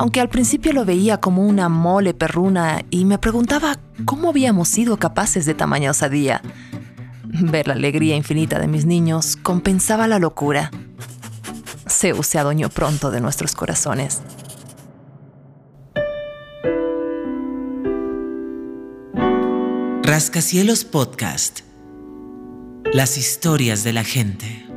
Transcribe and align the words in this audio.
aunque 0.00 0.22
al 0.22 0.30
principio 0.30 0.72
lo 0.72 0.86
veía 0.86 1.18
como 1.18 1.46
una 1.46 1.68
mole 1.68 2.14
perruna 2.14 2.86
y 2.88 3.04
me 3.04 3.18
preguntaba 3.18 3.78
cómo 4.06 4.30
habíamos 4.30 4.66
sido 4.66 4.96
capaces 4.96 5.44
de 5.44 5.52
tamaña 5.52 5.90
osadía. 5.90 6.40
Ver 7.22 7.68
la 7.68 7.74
alegría 7.74 8.16
infinita 8.16 8.58
de 8.58 8.66
mis 8.66 8.86
niños 8.86 9.36
compensaba 9.36 10.08
la 10.08 10.18
locura. 10.18 10.70
Zeus 11.86 12.28
se 12.28 12.38
adueñó 12.38 12.70
pronto 12.70 13.10
de 13.10 13.20
nuestros 13.20 13.54
corazones. 13.54 14.22
Rascacielos 20.02 20.86
Podcast. 20.86 21.60
Las 22.94 23.18
historias 23.18 23.84
de 23.84 23.92
la 23.92 24.04
gente. 24.04 24.69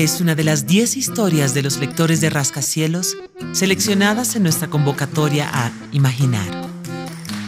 Es 0.00 0.22
una 0.22 0.34
de 0.34 0.42
las 0.42 0.66
10 0.66 0.96
historias 0.96 1.52
de 1.52 1.62
los 1.62 1.76
lectores 1.76 2.22
de 2.22 2.30
Rascacielos 2.30 3.18
seleccionadas 3.52 4.34
en 4.36 4.42
nuestra 4.42 4.68
convocatoria 4.68 5.50
a 5.52 5.70
Imaginar. 5.92 6.48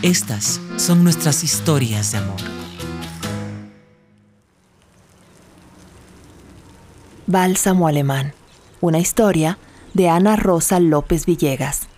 Estas 0.02 0.60
son 0.76 1.02
nuestras 1.04 1.42
historias 1.42 2.12
de 2.12 2.18
amor. 2.18 2.40
Bálsamo 7.26 7.88
Alemán. 7.88 8.34
Una 8.82 8.98
historia 8.98 9.56
de 9.94 10.10
Ana 10.10 10.36
Rosa 10.36 10.80
López 10.80 11.24
Villegas. 11.24 11.88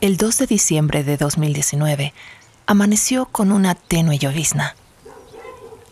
El 0.00 0.16
2 0.16 0.38
de 0.38 0.46
diciembre 0.46 1.04
de 1.04 1.18
2019 1.18 2.14
amaneció 2.64 3.26
con 3.26 3.52
una 3.52 3.74
tenue 3.74 4.16
llovizna. 4.16 4.74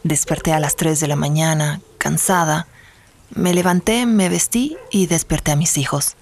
Desperté 0.07 0.53
a 0.53 0.61
las 0.61 0.77
3 0.77 1.01
de 1.01 1.09
la 1.09 1.17
mañana, 1.17 1.81
cansada. 1.99 2.69
Me 3.35 3.53
levanté, 3.53 4.07
me 4.07 4.29
vestí 4.29 4.77
y 4.93 5.09
desperté 5.09 5.51
a 5.51 5.57
mis 5.57 5.77
hijos. 5.79 6.15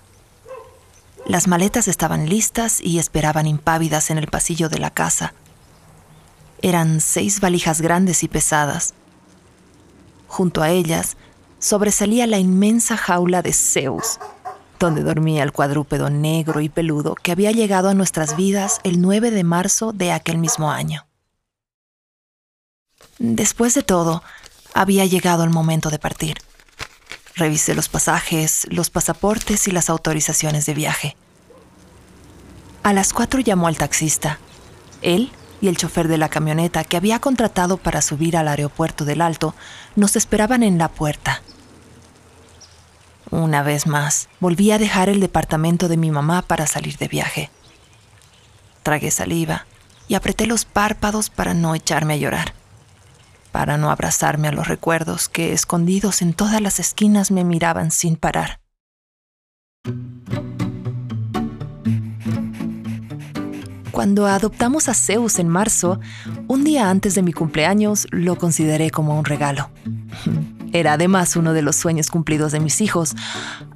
Las 1.27 1.49
maletas 1.49 1.87
estaban 1.87 2.27
listas 2.27 2.81
y 2.81 2.99
esperaban 2.99 3.47
impávidas 3.47 4.09
en 4.09 4.17
el 4.17 4.27
pasillo 4.27 4.71
de 4.71 4.79
la 4.79 4.89
casa. 4.89 5.35
Eran 6.63 7.03
seis 7.03 7.41
valijas 7.41 7.83
grandes 7.83 8.23
y 8.23 8.29
pesadas. 8.29 8.95
Junto 10.29 10.63
a 10.63 10.71
ellas 10.71 11.19
sobresalía 11.59 12.27
la 12.27 12.39
inmensa 12.39 12.97
jaula 12.97 13.43
de 13.43 13.53
Zeus, 13.53 14.19
donde 14.79 15.03
dormía 15.03 15.43
el 15.43 15.53
cuadrúpedo 15.53 16.09
negro 16.09 16.63
y 16.63 16.71
peludo 16.71 17.17
que 17.17 17.33
había 17.33 17.53
llegado 17.53 17.91
a 17.91 17.95
nuestras 17.95 18.35
vidas 18.35 18.81
el 18.83 19.03
9 19.03 19.31
de 19.31 19.45
marzo 19.45 19.93
de 19.93 20.11
aquel 20.13 20.39
mismo 20.39 20.71
año. 20.71 21.05
Después 23.27 23.73
de 23.73 23.83
todo, 23.83 24.23
había 24.75 25.07
llegado 25.07 25.45
el 25.45 25.51
momento 25.51 25.89
de 25.89 25.99
partir. 25.99 26.37
Revisé 27.35 27.75
los 27.75 27.89
pasajes, 27.89 28.67
los 28.69 28.91
pasaportes 28.91 29.67
y 29.67 29.71
las 29.71 29.89
autorizaciones 29.89 30.67
de 30.67 30.75
viaje. 30.75 31.17
A 32.83 32.93
las 32.93 33.15
cuatro 33.15 33.41
llamó 33.41 33.67
al 33.67 33.79
taxista. 33.79 34.39
Él 35.01 35.33
y 35.63 35.69
el 35.69 35.79
chofer 35.79 36.07
de 36.07 36.19
la 36.19 36.29
camioneta 36.29 36.85
que 36.85 36.99
había 36.99 37.19
contratado 37.19 37.79
para 37.79 38.03
subir 38.03 38.37
al 38.37 38.47
aeropuerto 38.47 39.07
del 39.07 39.23
Alto 39.23 39.55
nos 39.97 40.17
esperaban 40.17 40.63
en 40.63 40.77
la 40.77 40.89
puerta. 40.89 41.41
Una 43.31 43.63
vez 43.63 43.87
más, 43.87 44.29
volví 44.39 44.71
a 44.71 44.79
dejar 44.79 45.09
el 45.09 45.21
departamento 45.21 45.89
de 45.89 45.97
mi 45.97 46.11
mamá 46.11 46.43
para 46.43 46.67
salir 46.67 46.99
de 46.99 47.09
viaje. 47.09 47.51
Tragué 48.83 49.11
saliva 49.11 49.65
y 50.09 50.15
apreté 50.15 50.47
los 50.47 50.67
párpados 50.67 51.31
para 51.31 51.55
no 51.55 51.75
echarme 51.75 52.13
a 52.13 52.19
llorar 52.19 52.64
para 53.55 53.79
no 53.79 53.93
abrazarme 53.93 54.49
a 54.49 54.53
los 54.53 54.67
recuerdos 54.67 55.29
que, 55.29 55.53
escondidos 55.53 56.23
en 56.23 56.35
todas 56.35 56.61
las 56.61 56.81
esquinas, 56.81 57.31
me 57.31 57.45
miraban 57.45 57.93
sin 57.93 58.17
parar. 58.17 58.59
Cuando 63.93 64.27
adoptamos 64.27 64.89
a 64.89 64.95
Zeus 64.95 65.39
en 65.39 65.47
marzo, 65.47 66.01
un 66.49 66.65
día 66.65 66.91
antes 66.91 67.15
de 67.15 67.23
mi 67.23 67.33
cumpleaños, 67.33 68.09
lo 68.11 68.37
consideré 68.37 68.91
como 68.91 69.17
un 69.17 69.25
regalo. 69.25 69.71
Era 70.73 70.95
además 70.95 71.37
uno 71.37 71.53
de 71.53 71.63
los 71.63 71.77
sueños 71.77 72.11
cumplidos 72.11 72.51
de 72.51 72.59
mis 72.59 72.81
hijos, 72.81 73.15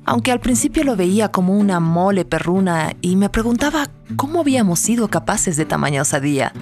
aunque 0.05 0.33
al 0.33 0.41
principio 0.41 0.83
lo 0.83 0.97
veía 0.97 1.29
como 1.29 1.57
una 1.57 1.79
mole 1.79 2.25
perruna 2.25 2.97
y 3.01 3.15
me 3.15 3.29
preguntaba 3.29 3.89
cómo 4.17 4.41
habíamos 4.41 4.81
sido 4.81 5.07
capaces 5.07 5.57
de 5.57 5.67
tamaña 5.67 6.03
osadía. 6.03 6.53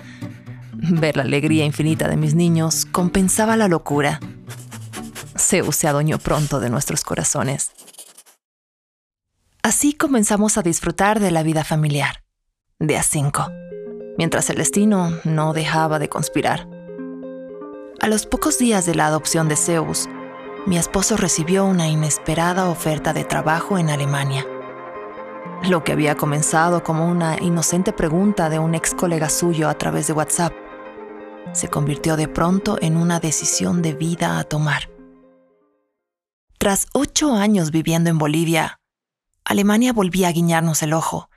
Ver 0.90 1.16
la 1.16 1.24
alegría 1.24 1.64
infinita 1.64 2.08
de 2.08 2.16
mis 2.16 2.34
niños 2.34 2.86
compensaba 2.86 3.56
la 3.56 3.68
locura. 3.68 4.20
Zeus 5.36 5.76
se 5.76 5.88
adueñó 5.88 6.18
pronto 6.18 6.60
de 6.60 6.70
nuestros 6.70 7.02
corazones. 7.02 7.72
Así 9.62 9.94
comenzamos 9.94 10.58
a 10.58 10.62
disfrutar 10.62 11.18
de 11.18 11.32
la 11.32 11.42
vida 11.42 11.64
familiar, 11.64 12.22
de 12.78 12.96
a 12.96 13.02
cinco, 13.02 13.50
mientras 14.16 14.48
el 14.48 14.56
destino 14.56 15.12
no 15.24 15.52
dejaba 15.52 15.98
de 15.98 16.08
conspirar. 16.08 16.68
A 18.00 18.06
los 18.06 18.26
pocos 18.26 18.58
días 18.58 18.86
de 18.86 18.94
la 18.94 19.06
adopción 19.06 19.48
de 19.48 19.56
Zeus, 19.56 20.08
mi 20.66 20.78
esposo 20.78 21.16
recibió 21.16 21.64
una 21.64 21.88
inesperada 21.88 22.68
oferta 22.68 23.12
de 23.12 23.24
trabajo 23.24 23.78
en 23.78 23.90
Alemania. 23.90 24.46
Lo 25.68 25.82
que 25.82 25.92
había 25.92 26.16
comenzado 26.16 26.84
como 26.84 27.08
una 27.08 27.36
inocente 27.42 27.92
pregunta 27.92 28.48
de 28.48 28.60
un 28.60 28.74
ex 28.76 28.94
colega 28.94 29.28
suyo 29.28 29.68
a 29.68 29.74
través 29.74 30.06
de 30.06 30.12
WhatsApp 30.12 30.52
se 31.56 31.68
convirtió 31.68 32.16
de 32.16 32.28
pronto 32.28 32.78
en 32.80 32.96
una 32.96 33.18
decisión 33.18 33.82
de 33.82 33.94
vida 33.94 34.38
a 34.38 34.44
tomar. 34.44 34.90
Tras 36.58 36.86
ocho 36.92 37.34
años 37.34 37.70
viviendo 37.70 38.10
en 38.10 38.18
Bolivia, 38.18 38.80
Alemania 39.44 39.92
volvía 39.92 40.28
a 40.28 40.32
guiñarnos 40.32 40.82
el 40.82 40.92
ojo, 40.92 41.30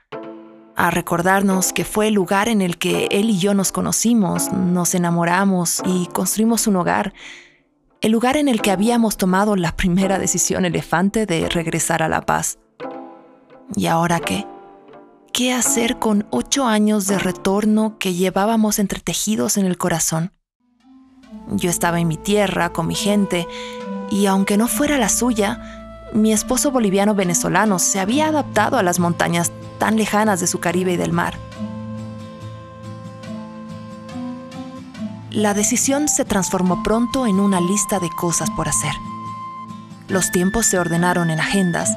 a 0.76 0.90
recordarnos 0.90 1.72
que 1.72 1.84
fue 1.84 2.08
el 2.08 2.14
lugar 2.14 2.48
en 2.48 2.60
el 2.60 2.78
que 2.78 3.08
él 3.10 3.30
y 3.30 3.38
yo 3.38 3.54
nos 3.54 3.72
conocimos, 3.72 4.52
nos 4.52 4.94
enamoramos 4.94 5.82
y 5.86 6.06
construimos 6.06 6.66
un 6.66 6.76
hogar, 6.76 7.14
el 8.00 8.12
lugar 8.12 8.36
en 8.36 8.48
el 8.48 8.60
que 8.62 8.70
habíamos 8.70 9.16
tomado 9.16 9.56
la 9.56 9.76
primera 9.76 10.18
decisión 10.18 10.64
elefante 10.64 11.26
de 11.26 11.48
regresar 11.48 12.02
a 12.02 12.08
La 12.08 12.22
Paz. 12.22 12.58
¿Y 13.76 13.86
ahora 13.86 14.20
qué? 14.20 14.46
Qué 15.32 15.52
hacer 15.52 15.98
con 15.98 16.26
ocho 16.30 16.66
años 16.66 17.06
de 17.06 17.18
retorno 17.18 17.98
que 17.98 18.14
llevábamos 18.14 18.78
entretejidos 18.78 19.56
en 19.56 19.66
el 19.66 19.78
corazón. 19.78 20.32
Yo 21.52 21.70
estaba 21.70 22.00
en 22.00 22.08
mi 22.08 22.16
tierra, 22.16 22.72
con 22.72 22.86
mi 22.86 22.94
gente, 22.94 23.46
y 24.10 24.26
aunque 24.26 24.56
no 24.56 24.66
fuera 24.68 24.98
la 24.98 25.08
suya, 25.08 26.08
mi 26.12 26.32
esposo 26.32 26.70
boliviano 26.70 27.14
venezolano 27.14 27.78
se 27.78 28.00
había 28.00 28.28
adaptado 28.28 28.78
a 28.78 28.82
las 28.82 28.98
montañas 28.98 29.52
tan 29.78 29.96
lejanas 29.96 30.40
de 30.40 30.46
su 30.46 30.58
Caribe 30.58 30.92
y 30.92 30.96
del 30.96 31.12
mar. 31.12 31.34
La 35.30 35.54
decisión 35.54 36.08
se 36.08 36.24
transformó 36.24 36.82
pronto 36.82 37.26
en 37.26 37.38
una 37.38 37.60
lista 37.60 38.00
de 38.00 38.10
cosas 38.10 38.50
por 38.50 38.68
hacer. 38.68 38.92
Los 40.08 40.32
tiempos 40.32 40.66
se 40.66 40.78
ordenaron 40.78 41.30
en 41.30 41.38
agendas, 41.38 41.96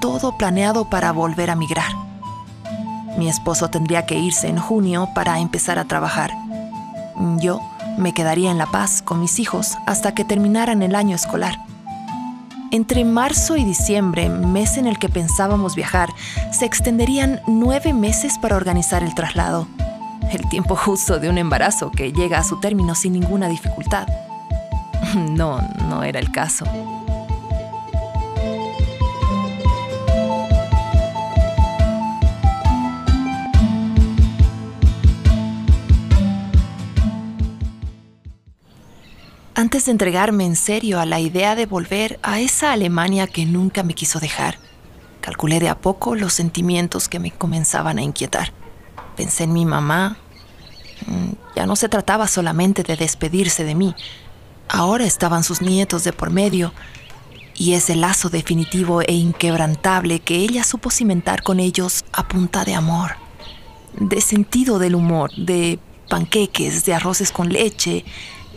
todo 0.00 0.38
planeado 0.38 0.88
para 0.88 1.12
volver 1.12 1.50
a 1.50 1.56
migrar. 1.56 2.01
Mi 3.16 3.28
esposo 3.28 3.68
tendría 3.68 4.06
que 4.06 4.18
irse 4.18 4.48
en 4.48 4.58
junio 4.58 5.08
para 5.14 5.38
empezar 5.38 5.78
a 5.78 5.84
trabajar. 5.84 6.30
Yo 7.38 7.60
me 7.98 8.14
quedaría 8.14 8.50
en 8.50 8.58
La 8.58 8.66
Paz 8.66 9.02
con 9.02 9.20
mis 9.20 9.38
hijos 9.38 9.76
hasta 9.86 10.14
que 10.14 10.24
terminaran 10.24 10.82
el 10.82 10.94
año 10.94 11.14
escolar. 11.14 11.58
Entre 12.70 13.04
marzo 13.04 13.58
y 13.58 13.64
diciembre, 13.64 14.30
mes 14.30 14.78
en 14.78 14.86
el 14.86 14.98
que 14.98 15.10
pensábamos 15.10 15.76
viajar, 15.76 16.08
se 16.52 16.64
extenderían 16.64 17.40
nueve 17.46 17.92
meses 17.92 18.38
para 18.38 18.56
organizar 18.56 19.02
el 19.02 19.14
traslado. 19.14 19.66
El 20.30 20.48
tiempo 20.48 20.74
justo 20.74 21.18
de 21.18 21.28
un 21.28 21.36
embarazo 21.36 21.90
que 21.90 22.12
llega 22.12 22.38
a 22.38 22.44
su 22.44 22.60
término 22.60 22.94
sin 22.94 23.12
ninguna 23.12 23.48
dificultad. 23.48 24.08
No, 25.14 25.60
no 25.88 26.04
era 26.04 26.20
el 26.20 26.30
caso. 26.30 26.64
Antes 39.72 39.86
de 39.86 39.92
entregarme 39.92 40.44
en 40.44 40.54
serio 40.54 41.00
a 41.00 41.06
la 41.06 41.18
idea 41.18 41.54
de 41.54 41.64
volver 41.64 42.20
a 42.22 42.40
esa 42.40 42.72
Alemania 42.72 43.26
que 43.26 43.46
nunca 43.46 43.82
me 43.82 43.94
quiso 43.94 44.20
dejar. 44.20 44.58
Calculé 45.22 45.60
de 45.60 45.70
a 45.70 45.78
poco 45.78 46.14
los 46.14 46.34
sentimientos 46.34 47.08
que 47.08 47.18
me 47.18 47.30
comenzaban 47.30 47.96
a 47.96 48.02
inquietar. 48.02 48.52
Pensé 49.16 49.44
en 49.44 49.54
mi 49.54 49.64
mamá. 49.64 50.18
Mm, 51.06 51.56
ya 51.56 51.64
no 51.64 51.74
se 51.76 51.88
trataba 51.88 52.28
solamente 52.28 52.82
de 52.82 52.96
despedirse 52.96 53.64
de 53.64 53.74
mí. 53.74 53.94
Ahora 54.68 55.06
estaban 55.06 55.42
sus 55.42 55.62
nietos 55.62 56.04
de 56.04 56.12
por 56.12 56.28
medio 56.28 56.74
y 57.54 57.72
ese 57.72 57.96
lazo 57.96 58.28
definitivo 58.28 59.00
e 59.00 59.14
inquebrantable 59.14 60.20
que 60.20 60.36
ella 60.36 60.64
supo 60.64 60.90
cimentar 60.90 61.42
con 61.42 61.60
ellos 61.60 62.04
a 62.12 62.28
punta 62.28 62.66
de 62.66 62.74
amor, 62.74 63.12
de 63.98 64.20
sentido 64.20 64.78
del 64.78 64.94
humor, 64.94 65.30
de 65.34 65.78
panqueques, 66.10 66.84
de 66.84 66.92
arroces 66.92 67.32
con 67.32 67.48
leche 67.48 68.04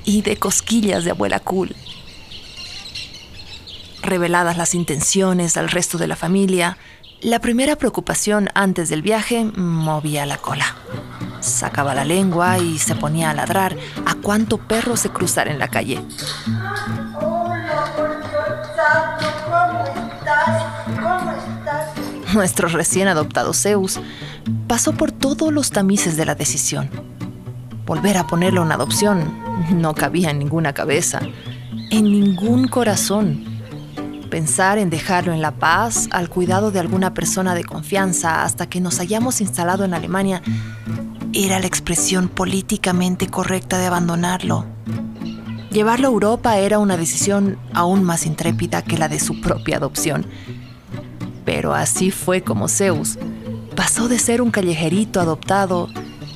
y 0.06 0.22
de 0.22 0.38
cosquillas 0.38 1.04
de 1.04 1.12
abuela 1.12 1.40
cool. 1.40 1.76
Reveladas 4.02 4.58
las 4.58 4.76
intenciones 4.76 5.58
al 5.58 5.70
resto 5.70 5.98
de 5.98 6.08
la 6.08 6.16
familia, 6.16 6.78
la 7.22 7.40
primera 7.40 7.76
preocupación 7.76 8.50
antes 8.54 8.90
del 8.90 9.02
viaje 9.02 9.46
movía 9.56 10.26
la 10.26 10.38
cola. 10.38 10.76
Sacaba 11.40 11.96
la 11.96 12.06
lengua 12.06 12.60
y 12.60 12.78
se 12.78 12.96
ponía 12.96 13.32
a 13.32 13.34
ladrar 13.34 13.76
a 14.06 14.14
cuánto 14.16 14.60
perro 14.60 14.96
se 14.96 15.10
cruzara 15.10 15.52
en 15.52 15.60
la 15.60 15.68
calle. 15.68 16.00
Nuestro 22.34 22.68
recién 22.68 23.08
adoptado 23.08 23.54
Zeus 23.54 24.00
pasó 24.68 24.94
por 24.94 25.12
todos 25.12 25.54
los 25.54 25.72
tamices 25.72 26.18
de 26.18 26.26
la 26.26 26.36
decisión. 26.36 27.15
Volver 27.86 28.18
a 28.18 28.28
ponerlo 28.28 28.64
en 28.64 28.72
adopción 28.72 29.38
no 29.74 29.94
cabía 29.94 30.32
en 30.32 30.40
ninguna 30.40 30.74
cabeza, 30.74 31.22
en 31.92 32.04
ningún 32.06 32.68
corazón 32.68 33.56
pensar 34.30 34.80
en 34.80 34.90
dejarlo 34.90 35.34
en 35.34 35.42
La 35.42 35.52
Paz 35.52 36.10
al 36.12 36.30
cuidado 36.30 36.72
de 36.72 36.80
alguna 36.80 37.14
persona 37.14 37.56
de 37.56 37.64
confianza 37.64 38.44
hasta 38.44 38.68
que 38.68 38.82
nos 38.82 39.00
hayamos 39.00 39.40
instalado 39.40 39.86
en 39.86 39.94
Alemania 39.94 40.42
era 41.32 41.60
la 41.60 41.68
expresión 41.68 42.28
políticamente 42.28 43.28
correcta 43.28 43.78
de 43.78 43.86
abandonarlo. 43.86 44.66
Llevarlo 45.72 46.08
a 46.08 46.12
Europa 46.12 46.58
era 46.58 46.80
una 46.80 46.98
decisión 46.98 47.58
aún 47.74 48.04
más 48.04 48.26
intrépida 48.26 48.82
que 48.82 48.98
la 48.98 49.10
de 49.10 49.20
su 49.20 49.42
propia 49.42 49.78
adopción. 49.78 50.26
Pero 51.44 51.74
así 51.74 52.12
fue 52.12 52.42
como 52.42 52.68
Zeus 52.68 53.20
pasó 53.76 54.08
de 54.08 54.20
ser 54.20 54.42
un 54.42 54.52
callejerito 54.52 55.20
adoptado 55.20 55.90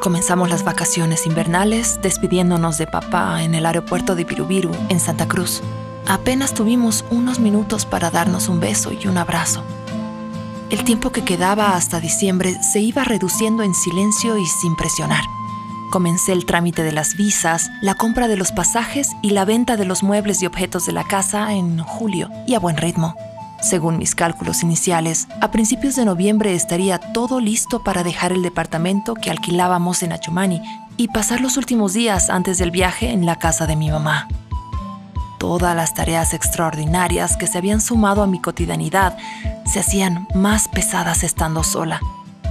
Comenzamos 0.00 0.48
las 0.48 0.64
vacaciones 0.64 1.26
invernales 1.26 2.00
despidiéndonos 2.00 2.78
de 2.78 2.86
papá 2.86 3.42
en 3.42 3.54
el 3.54 3.66
aeropuerto 3.66 4.14
de 4.14 4.24
Pirubiru, 4.24 4.70
en 4.88 4.98
Santa 4.98 5.28
Cruz. 5.28 5.60
Apenas 6.06 6.54
tuvimos 6.54 7.04
unos 7.10 7.38
minutos 7.38 7.84
para 7.84 8.10
darnos 8.10 8.48
un 8.48 8.60
beso 8.60 8.92
y 8.92 9.06
un 9.08 9.18
abrazo. 9.18 9.62
El 10.70 10.84
tiempo 10.84 11.12
que 11.12 11.22
quedaba 11.22 11.76
hasta 11.76 12.00
diciembre 12.00 12.56
se 12.62 12.80
iba 12.80 13.04
reduciendo 13.04 13.62
en 13.62 13.74
silencio 13.74 14.38
y 14.38 14.46
sin 14.46 14.74
presionar. 14.74 15.22
Comencé 15.90 16.32
el 16.32 16.46
trámite 16.46 16.82
de 16.82 16.92
las 16.92 17.14
visas, 17.14 17.70
la 17.82 17.94
compra 17.94 18.26
de 18.26 18.38
los 18.38 18.52
pasajes 18.52 19.10
y 19.20 19.30
la 19.30 19.44
venta 19.44 19.76
de 19.76 19.84
los 19.84 20.02
muebles 20.02 20.40
y 20.40 20.46
objetos 20.46 20.86
de 20.86 20.92
la 20.92 21.04
casa 21.04 21.52
en 21.52 21.78
julio 21.78 22.30
y 22.46 22.54
a 22.54 22.58
buen 22.58 22.78
ritmo. 22.78 23.16
Según 23.60 23.98
mis 23.98 24.14
cálculos 24.14 24.62
iniciales, 24.62 25.28
a 25.42 25.50
principios 25.50 25.94
de 25.94 26.06
noviembre 26.06 26.54
estaría 26.54 26.98
todo 26.98 27.40
listo 27.40 27.84
para 27.84 28.02
dejar 28.02 28.32
el 28.32 28.42
departamento 28.42 29.14
que 29.14 29.30
alquilábamos 29.30 30.02
en 30.02 30.12
Achumani 30.12 30.62
y 30.96 31.08
pasar 31.08 31.40
los 31.40 31.58
últimos 31.58 31.92
días 31.92 32.30
antes 32.30 32.56
del 32.56 32.70
viaje 32.70 33.10
en 33.10 33.26
la 33.26 33.36
casa 33.36 33.66
de 33.66 33.76
mi 33.76 33.90
mamá. 33.90 34.28
Todas 35.38 35.76
las 35.76 35.94
tareas 35.94 36.32
extraordinarias 36.32 37.36
que 37.36 37.46
se 37.46 37.58
habían 37.58 37.80
sumado 37.80 38.22
a 38.22 38.26
mi 38.26 38.40
cotidianidad 38.40 39.16
se 39.66 39.80
hacían 39.80 40.26
más 40.34 40.68
pesadas 40.68 41.22
estando 41.22 41.62
sola, 41.62 42.00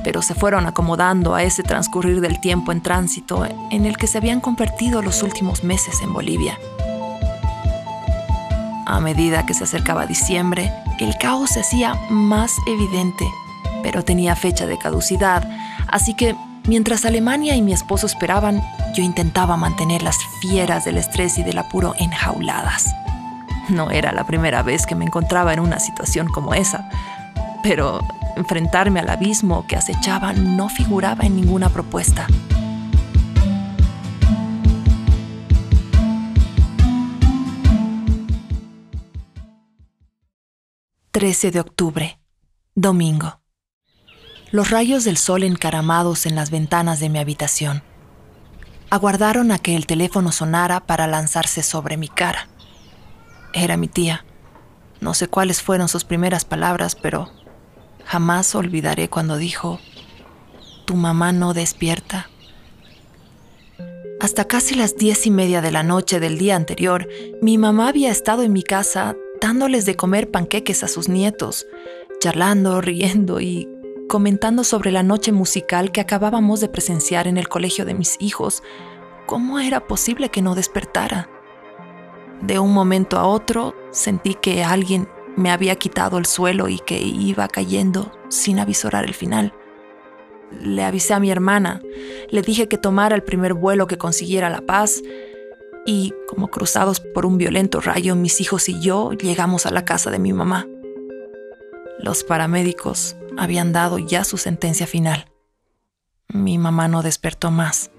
pero 0.03 0.21
se 0.21 0.35
fueron 0.35 0.67
acomodando 0.67 1.33
a 1.33 1.43
ese 1.43 1.63
transcurrir 1.63 2.21
del 2.21 2.39
tiempo 2.39 2.71
en 2.71 2.81
tránsito 2.81 3.47
en 3.71 3.85
el 3.85 3.97
que 3.97 4.07
se 4.07 4.19
habían 4.19 4.41
convertido 4.41 5.01
los 5.01 5.23
últimos 5.23 5.63
meses 5.63 6.01
en 6.01 6.13
Bolivia. 6.13 6.57
A 8.85 8.99
medida 8.99 9.45
que 9.45 9.53
se 9.53 9.65
acercaba 9.65 10.07
diciembre, 10.07 10.73
el 11.05 11.17
caos 11.17 11.51
se 11.51 11.61
hacía 11.61 11.95
más 12.09 12.55
evidente, 12.67 13.25
pero 13.83 14.03
tenía 14.03 14.35
fecha 14.35 14.65
de 14.65 14.77
caducidad, 14.77 15.49
así 15.87 16.13
que 16.13 16.35
mientras 16.67 17.05
Alemania 17.05 17.55
y 17.55 17.61
mi 17.61 17.73
esposo 17.73 18.05
esperaban, 18.05 18.61
yo 18.93 19.03
intentaba 19.03 19.57
mantener 19.57 20.03
las 20.03 20.17
fieras 20.41 20.85
del 20.85 20.97
estrés 20.97 21.37
y 21.37 21.43
del 21.43 21.57
apuro 21.57 21.93
enjauladas. 21.97 22.93
No 23.69 23.91
era 23.91 24.11
la 24.11 24.25
primera 24.25 24.63
vez 24.63 24.85
que 24.85 24.95
me 24.95 25.05
encontraba 25.05 25.53
en 25.53 25.59
una 25.59 25.79
situación 25.79 26.27
como 26.27 26.53
esa, 26.53 26.89
pero 27.63 28.01
enfrentarme 28.35 28.99
al 28.99 29.09
abismo 29.09 29.65
que 29.67 29.75
acechaba 29.75 30.33
no 30.33 30.69
figuraba 30.69 31.25
en 31.25 31.35
ninguna 31.35 31.69
propuesta. 31.69 32.27
13 41.19 41.51
de 41.51 41.59
octubre, 41.59 42.17
domingo. 42.75 43.41
Los 44.51 44.69
rayos 44.69 45.03
del 45.03 45.17
sol 45.17 45.43
encaramados 45.43 46.25
en 46.25 46.33
las 46.33 46.49
ventanas 46.49 47.01
de 47.01 47.09
mi 47.09 47.19
habitación 47.19 47.83
aguardaron 48.89 49.51
a 49.51 49.59
que 49.59 49.75
el 49.75 49.85
teléfono 49.85 50.31
sonara 50.31 50.79
para 50.79 51.07
lanzarse 51.07 51.61
sobre 51.61 51.97
mi 51.97 52.07
cara. 52.07 52.47
Era 53.53 53.75
mi 53.75 53.89
tía. 53.89 54.23
No 55.01 55.13
sé 55.13 55.27
cuáles 55.27 55.61
fueron 55.61 55.89
sus 55.89 56.05
primeras 56.05 56.45
palabras, 56.45 56.95
pero 56.95 57.29
jamás 58.05 58.55
olvidaré 58.55 59.09
cuando 59.09 59.35
dijo, 59.35 59.81
Tu 60.85 60.95
mamá 60.95 61.33
no 61.33 61.53
despierta. 61.53 62.29
Hasta 64.21 64.45
casi 64.45 64.73
las 64.73 64.95
diez 64.95 65.27
y 65.27 65.31
media 65.31 65.59
de 65.59 65.71
la 65.71 65.83
noche 65.83 66.21
del 66.21 66.37
día 66.37 66.55
anterior, 66.55 67.09
mi 67.41 67.57
mamá 67.57 67.89
había 67.89 68.09
estado 68.09 68.41
en 68.43 68.53
mi 68.53 68.63
casa 68.63 69.17
dándoles 69.41 69.85
de 69.85 69.95
comer 69.95 70.29
panqueques 70.31 70.83
a 70.83 70.87
sus 70.87 71.09
nietos, 71.09 71.67
charlando, 72.19 72.81
riendo 72.81 73.39
y 73.39 73.67
comentando 74.07 74.63
sobre 74.63 74.91
la 74.91 75.03
noche 75.03 75.31
musical 75.31 75.91
que 75.91 76.01
acabábamos 76.01 76.59
de 76.59 76.69
presenciar 76.69 77.27
en 77.27 77.37
el 77.37 77.47
colegio 77.47 77.85
de 77.85 77.93
mis 77.93 78.17
hijos. 78.19 78.63
¿Cómo 79.25 79.59
era 79.59 79.87
posible 79.87 80.29
que 80.29 80.41
no 80.41 80.55
despertara? 80.55 81.29
De 82.41 82.59
un 82.59 82.73
momento 82.73 83.17
a 83.17 83.27
otro 83.27 83.75
sentí 83.91 84.33
que 84.33 84.63
alguien 84.63 85.07
me 85.35 85.51
había 85.51 85.75
quitado 85.75 86.17
el 86.17 86.25
suelo 86.25 86.67
y 86.67 86.79
que 86.79 86.99
iba 86.99 87.47
cayendo 87.47 88.11
sin 88.29 88.59
avisorar 88.59 89.05
el 89.05 89.13
final. 89.13 89.53
Le 90.59 90.83
avisé 90.83 91.13
a 91.13 91.19
mi 91.19 91.29
hermana, 91.29 91.81
le 92.29 92.41
dije 92.41 92.67
que 92.67 92.77
tomara 92.77 93.15
el 93.15 93.23
primer 93.23 93.53
vuelo 93.53 93.85
que 93.87 93.99
consiguiera 93.99 94.49
La 94.49 94.61
Paz 94.61 95.01
y, 95.85 96.13
como 96.27 96.49
cruzados 96.49 96.99
por 96.99 97.25
un 97.25 97.37
violento 97.37 97.81
rayo, 97.81 98.15
mis 98.15 98.41
hijos 98.41 98.69
y 98.69 98.79
yo 98.81 99.11
llegamos 99.13 99.65
a 99.65 99.71
la 99.71 99.85
casa 99.85 100.11
de 100.11 100.19
mi 100.19 100.33
mamá. 100.33 100.67
Los 101.99 102.23
paramédicos 102.23 103.15
habían 103.37 103.73
dado 103.73 103.99
ya 103.99 104.23
su 104.23 104.37
sentencia 104.37 104.87
final. 104.87 105.31
Mi 106.27 106.57
mamá 106.57 106.87
no 106.87 107.01
despertó 107.01 107.51
más. 107.51 107.91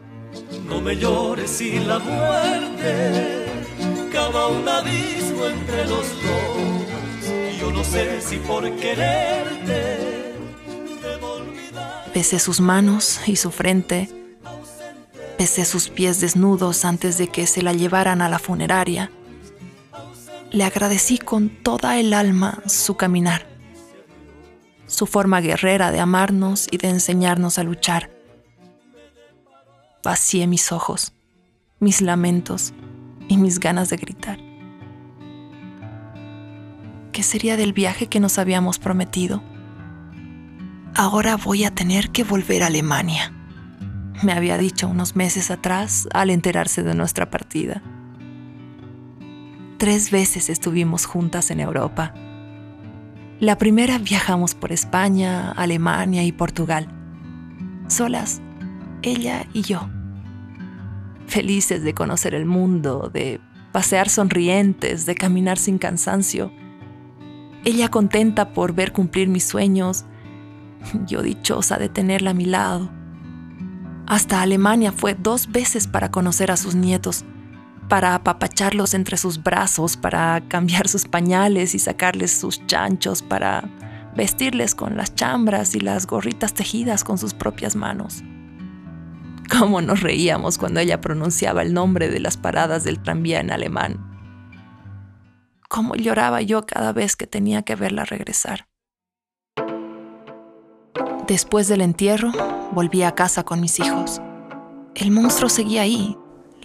No 0.66 0.80
me 0.80 0.96
llores 0.96 1.60
y 1.60 1.80
la 1.80 1.98
muerte 1.98 3.46
cava 4.12 4.48
un 4.48 4.68
abismo 4.68 5.46
entre 5.46 5.86
los 5.86 6.06
dos. 6.22 7.58
Yo 7.60 7.72
no 7.72 7.82
sé 7.84 8.20
si 8.20 8.36
por 8.36 8.62
quererte 8.76 9.98
debo 11.02 11.32
olvidar. 11.32 12.10
Besé 12.14 12.38
sus 12.38 12.60
manos 12.60 13.20
y 13.26 13.36
su 13.36 13.50
frente 13.50 14.08
Besé 15.40 15.64
sus 15.64 15.88
pies 15.88 16.20
desnudos 16.20 16.84
antes 16.84 17.16
de 17.16 17.28
que 17.28 17.46
se 17.46 17.62
la 17.62 17.72
llevaran 17.72 18.20
a 18.20 18.28
la 18.28 18.38
funeraria. 18.38 19.10
Le 20.50 20.64
agradecí 20.64 21.16
con 21.16 21.48
toda 21.48 21.98
el 21.98 22.12
alma 22.12 22.62
su 22.66 22.98
caminar, 22.98 23.46
su 24.86 25.06
forma 25.06 25.40
guerrera 25.40 25.92
de 25.92 26.00
amarnos 26.00 26.68
y 26.70 26.76
de 26.76 26.90
enseñarnos 26.90 27.58
a 27.58 27.62
luchar. 27.62 28.10
Vacié 30.04 30.46
mis 30.46 30.72
ojos, 30.72 31.14
mis 31.78 32.02
lamentos 32.02 32.74
y 33.26 33.38
mis 33.38 33.60
ganas 33.60 33.88
de 33.88 33.96
gritar. 33.96 34.38
¿Qué 37.12 37.22
sería 37.22 37.56
del 37.56 37.72
viaje 37.72 38.08
que 38.08 38.20
nos 38.20 38.36
habíamos 38.36 38.78
prometido? 38.78 39.42
Ahora 40.94 41.38
voy 41.38 41.64
a 41.64 41.74
tener 41.74 42.10
que 42.10 42.24
volver 42.24 42.62
a 42.62 42.66
Alemania 42.66 43.39
me 44.22 44.32
había 44.32 44.58
dicho 44.58 44.88
unos 44.88 45.16
meses 45.16 45.50
atrás 45.50 46.08
al 46.12 46.30
enterarse 46.30 46.82
de 46.82 46.94
nuestra 46.94 47.30
partida. 47.30 47.82
Tres 49.78 50.10
veces 50.10 50.50
estuvimos 50.50 51.06
juntas 51.06 51.50
en 51.50 51.60
Europa. 51.60 52.12
La 53.38 53.56
primera 53.56 53.98
viajamos 53.98 54.54
por 54.54 54.72
España, 54.72 55.52
Alemania 55.52 56.22
y 56.24 56.32
Portugal. 56.32 56.88
Solas, 57.88 58.42
ella 59.02 59.46
y 59.54 59.62
yo. 59.62 59.88
Felices 61.26 61.82
de 61.82 61.94
conocer 61.94 62.34
el 62.34 62.44
mundo, 62.44 63.10
de 63.12 63.40
pasear 63.72 64.10
sonrientes, 64.10 65.06
de 65.06 65.14
caminar 65.14 65.56
sin 65.56 65.78
cansancio. 65.78 66.52
Ella 67.64 67.88
contenta 67.88 68.52
por 68.52 68.74
ver 68.74 68.92
cumplir 68.92 69.28
mis 69.28 69.44
sueños, 69.44 70.04
yo 71.06 71.22
dichosa 71.22 71.78
de 71.78 71.88
tenerla 71.88 72.30
a 72.30 72.34
mi 72.34 72.44
lado. 72.44 72.99
Hasta 74.06 74.42
Alemania 74.42 74.92
fue 74.92 75.14
dos 75.14 75.50
veces 75.50 75.86
para 75.86 76.10
conocer 76.10 76.50
a 76.50 76.56
sus 76.56 76.74
nietos, 76.74 77.24
para 77.88 78.14
apapacharlos 78.14 78.94
entre 78.94 79.16
sus 79.16 79.42
brazos, 79.42 79.96
para 79.96 80.40
cambiar 80.48 80.88
sus 80.88 81.06
pañales 81.06 81.74
y 81.74 81.78
sacarles 81.78 82.32
sus 82.32 82.66
chanchos, 82.66 83.22
para 83.22 83.68
vestirles 84.16 84.74
con 84.74 84.96
las 84.96 85.14
chambras 85.14 85.74
y 85.74 85.80
las 85.80 86.06
gorritas 86.06 86.54
tejidas 86.54 87.04
con 87.04 87.18
sus 87.18 87.34
propias 87.34 87.76
manos. 87.76 88.22
Cómo 89.50 89.80
nos 89.80 90.00
reíamos 90.00 90.58
cuando 90.58 90.80
ella 90.80 91.00
pronunciaba 91.00 91.62
el 91.62 91.74
nombre 91.74 92.08
de 92.08 92.20
las 92.20 92.36
paradas 92.36 92.84
del 92.84 93.02
tranvía 93.02 93.40
en 93.40 93.50
alemán. 93.50 94.06
Cómo 95.68 95.96
lloraba 95.96 96.40
yo 96.40 96.66
cada 96.66 96.92
vez 96.92 97.16
que 97.16 97.26
tenía 97.26 97.62
que 97.62 97.74
verla 97.74 98.04
regresar. 98.04 98.69
Después 101.26 101.68
del 101.68 101.80
entierro, 101.80 102.32
volví 102.72 103.02
a 103.02 103.12
casa 103.12 103.44
con 103.44 103.60
mis 103.60 103.78
hijos. 103.78 104.20
El 104.94 105.10
monstruo 105.10 105.48
seguía 105.48 105.82
ahí, 105.82 106.16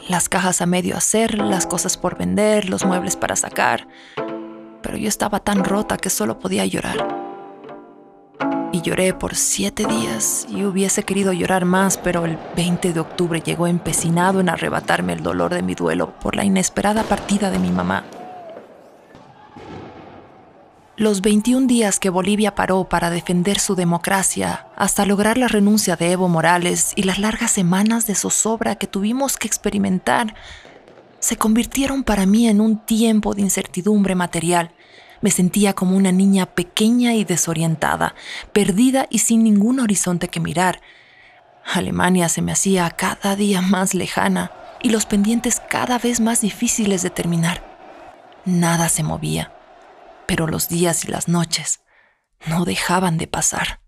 las 0.09 0.29
cajas 0.29 0.61
a 0.61 0.65
medio 0.65 0.97
hacer, 0.97 1.35
las 1.35 1.67
cosas 1.67 1.97
por 1.97 2.17
vender, 2.17 2.69
los 2.69 2.85
muebles 2.85 3.15
para 3.15 3.35
sacar, 3.35 3.87
pero 4.81 4.97
yo 4.97 5.07
estaba 5.07 5.39
tan 5.39 5.63
rota 5.63 5.97
que 5.97 6.09
solo 6.09 6.39
podía 6.39 6.65
llorar. 6.65 7.25
Y 8.71 8.81
lloré 8.81 9.13
por 9.13 9.35
siete 9.35 9.85
días 9.85 10.45
y 10.49 10.63
hubiese 10.63 11.03
querido 11.03 11.31
llorar 11.31 11.65
más, 11.65 11.97
pero 11.97 12.25
el 12.25 12.37
20 12.55 12.91
de 12.91 12.99
octubre 12.99 13.41
llegó 13.41 13.67
empecinado 13.67 14.41
en 14.41 14.49
arrebatarme 14.49 15.13
el 15.13 15.23
dolor 15.23 15.53
de 15.53 15.61
mi 15.61 15.75
duelo 15.75 16.13
por 16.19 16.35
la 16.35 16.43
inesperada 16.43 17.03
partida 17.03 17.49
de 17.51 17.59
mi 17.59 17.71
mamá. 17.71 18.03
Los 20.97 21.19
21 21.19 21.67
días 21.67 21.99
que 21.99 22.09
Bolivia 22.09 22.55
paró 22.55 22.87
para 22.87 23.09
defender 23.09 23.59
su 23.59 23.75
democracia, 23.75 24.67
hasta 24.77 25.05
lograr 25.05 25.37
la 25.37 25.49
renuncia 25.49 25.97
de 25.97 26.13
Evo 26.13 26.29
Morales 26.29 26.93
y 26.95 27.03
las 27.03 27.19
largas 27.19 27.51
semanas 27.51 28.07
de 28.07 28.15
zozobra 28.15 28.75
que 28.75 28.87
tuvimos 28.87 29.35
que 29.35 29.45
experimentar, 29.45 30.35
se 31.19 31.35
convirtieron 31.35 32.05
para 32.05 32.25
mí 32.25 32.47
en 32.47 32.61
un 32.61 32.77
tiempo 32.77 33.33
de 33.33 33.41
incertidumbre 33.41 34.15
material. 34.15 34.71
Me 35.19 35.31
sentía 35.31 35.73
como 35.73 35.97
una 35.97 36.13
niña 36.13 36.45
pequeña 36.45 37.13
y 37.13 37.25
desorientada, 37.25 38.15
perdida 38.53 39.05
y 39.09 39.19
sin 39.19 39.43
ningún 39.43 39.81
horizonte 39.81 40.29
que 40.29 40.39
mirar. 40.39 40.79
Alemania 41.73 42.29
se 42.29 42.41
me 42.41 42.53
hacía 42.53 42.89
cada 42.91 43.35
día 43.35 43.61
más 43.61 43.95
lejana 43.95 44.49
y 44.81 44.91
los 44.91 45.05
pendientes 45.05 45.61
cada 45.69 45.99
vez 45.99 46.21
más 46.21 46.39
difíciles 46.39 47.01
de 47.01 47.09
terminar. 47.09 47.75
Nada 48.45 48.87
se 48.87 49.03
movía 49.03 49.54
pero 50.27 50.47
los 50.47 50.69
días 50.69 51.05
y 51.05 51.07
las 51.07 51.27
noches 51.27 51.81
no 52.47 52.65
dejaban 52.65 53.17
de 53.17 53.27
pasar. 53.27 53.81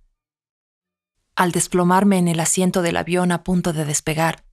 Al 1.35 1.51
desplomarme 1.51 2.17
en 2.17 2.27
el 2.27 2.39
asiento 2.39 2.81
del 2.81 2.97
avión 2.97 3.31
a 3.31 3.43
punto 3.43 3.73
de 3.73 3.85
despegar, 3.85 4.43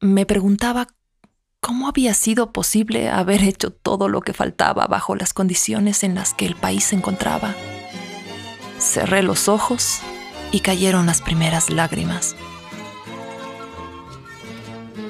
me 0.00 0.26
preguntaba 0.26 0.88
cómo 1.60 1.86
había 1.86 2.12
sido 2.12 2.52
posible 2.52 3.08
haber 3.08 3.42
hecho 3.44 3.72
todo 3.72 4.08
lo 4.08 4.20
que 4.20 4.32
faltaba 4.32 4.86
bajo 4.88 5.14
las 5.14 5.32
condiciones 5.32 6.02
en 6.02 6.16
las 6.16 6.34
que 6.34 6.44
el 6.44 6.56
país 6.56 6.84
se 6.84 6.96
encontraba. 6.96 7.54
Cerré 8.80 9.22
los 9.22 9.48
ojos 9.48 10.00
y 10.50 10.60
cayeron 10.60 11.06
las 11.06 11.22
primeras 11.22 11.70
lágrimas. 11.70 12.34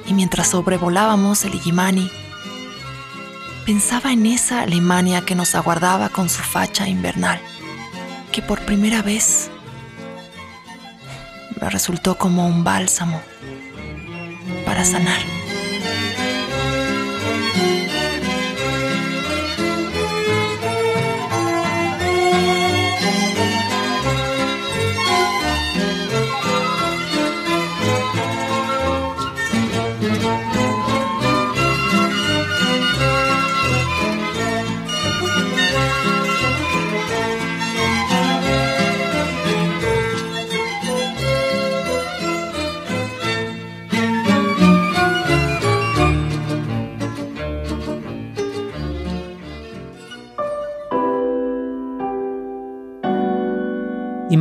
Y 0.05 0.13
mientras 0.13 0.49
sobrevolábamos 0.49 1.43
el 1.43 1.55
Illimani, 1.55 2.11
Pensaba 3.65 4.11
en 4.11 4.25
esa 4.25 4.61
Alemania 4.61 5.21
que 5.21 5.35
nos 5.35 5.55
aguardaba 5.55 6.09
con 6.09 6.27
su 6.27 6.43
facha 6.43 6.89
invernal, 6.89 7.39
que 8.33 8.41
por 8.41 8.59
primera 8.65 9.01
vez 9.01 9.49
me 11.61 11.69
resultó 11.69 12.17
como 12.17 12.45
un 12.45 12.65
bálsamo 12.65 13.21
para 14.65 14.83
sanar. 14.83 15.42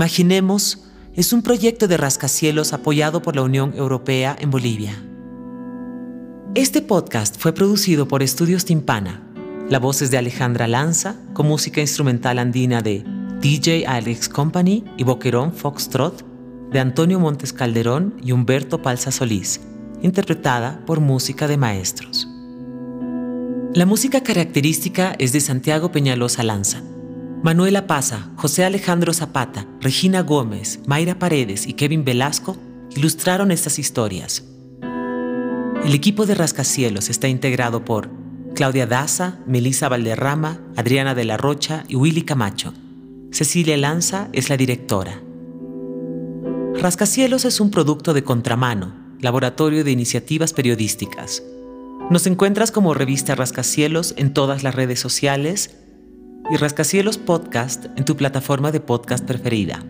Imaginemos 0.02 0.82
es 1.14 1.32
un 1.32 1.42
proyecto 1.42 1.87
de 1.87 1.97
rascacielos 1.97 2.73
apoyado 2.73 3.23
por 3.23 3.37
la 3.37 3.42
Unión 3.42 3.73
Europea 3.76 4.37
en 4.37 4.50
Bolivia. 4.50 5.00
Este 6.56 6.82
podcast 6.82 7.37
fue 7.38 7.52
producido 7.52 8.09
por 8.09 8.21
Estudios 8.21 8.64
Timpana. 8.64 9.23
La 9.71 9.78
voz 9.78 10.02
es 10.02 10.11
de 10.11 10.18
Alejandra 10.18 10.66
Lanza, 10.66 11.14
con 11.35 11.47
música 11.47 11.80
instrumental 11.80 12.40
andina 12.40 12.82
de 12.82 13.04
DJ 13.40 13.87
Alex 13.87 14.28
Company 14.28 14.82
y 14.97 15.04
Boquerón 15.04 15.52
Foxtrot, 15.52 16.25
de 16.73 16.80
Antonio 16.80 17.21
Montes 17.21 17.52
Calderón 17.52 18.16
y 18.25 18.32
Humberto 18.32 18.82
Palza 18.82 19.12
Solís, 19.12 19.61
interpretada 20.02 20.82
por 20.85 20.99
música 20.99 21.47
de 21.47 21.59
maestros. 21.59 22.26
La 23.73 23.87
música 23.87 24.25
característica 24.25 25.14
es 25.21 25.32
de 25.32 25.38
Santiago 25.38 25.92
Peñalosa 25.92 26.42
Lanza 26.42 26.82
Manuela 27.42 27.88
Paza, 27.88 28.30
José 28.37 28.64
Alejandro 28.64 29.12
Zapata, 29.12 29.66
Regina 29.80 30.22
Gómez, 30.22 30.78
Mayra 30.87 31.18
Paredes 31.18 31.66
y 31.66 31.72
Kevin 31.72 32.04
Velasco 32.04 32.56
ilustraron 32.94 33.50
estas 33.50 33.80
historias. 33.80 34.44
El 35.84 35.92
equipo 35.92 36.25
de 36.25 36.37
Rascacielos 36.37 37.11
está 37.11 37.26
integrado 37.26 37.84
por 37.84 38.11
Claudia 38.54 38.87
Daza, 38.87 39.40
Melissa 39.49 39.88
Valderrama, 39.88 40.61
Adriana 40.76 41.16
de 41.16 41.25
la 41.25 41.37
Rocha 41.37 41.82
y 41.88 41.96
Willy 41.96 42.22
Camacho. 42.22 42.75
Cecilia 43.32 43.76
Lanza 43.76 44.28
es 44.32 44.49
la 44.49 44.56
directora. 44.56 45.20
Rascacielos 46.80 47.44
es 47.44 47.58
un 47.58 47.72
producto 47.72 48.14
de 48.14 48.22
Contramano, 48.22 48.94
laboratorio 49.20 49.82
de 49.82 49.90
iniciativas 49.90 50.52
periodísticas. 50.52 51.42
Nos 52.08 52.28
encuentras 52.28 52.70
como 52.70 52.94
revista 52.94 53.34
Rascacielos 53.34 54.14
en 54.16 54.32
todas 54.32 54.62
las 54.62 54.76
redes 54.76 55.00
sociales 55.00 55.82
y 56.50 56.56
Rascacielos 56.56 57.18
Podcast 57.18 57.87
en 57.96 58.04
tu 58.04 58.16
plataforma 58.16 58.72
de 58.72 58.80
podcast 58.80 59.25
preferida. 59.25 59.82